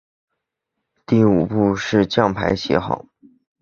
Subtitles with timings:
[1.05, 3.05] 第五步是将牌写好。